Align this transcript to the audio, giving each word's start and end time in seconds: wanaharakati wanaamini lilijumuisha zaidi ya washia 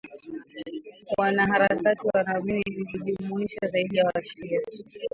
wanaharakati 1.17 2.07
wanaamini 2.13 2.63
lilijumuisha 2.67 3.67
zaidi 3.67 3.97
ya 3.97 4.11
washia 4.15 4.61